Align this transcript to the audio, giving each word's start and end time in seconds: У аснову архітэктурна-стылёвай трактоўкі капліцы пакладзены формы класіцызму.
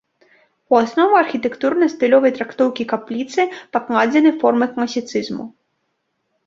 У 0.73 0.77
аснову 0.83 1.13
архітэктурна-стылёвай 1.23 2.33
трактоўкі 2.39 2.83
капліцы 2.95 3.41
пакладзены 3.79 4.31
формы 4.43 4.65
класіцызму. 4.75 5.43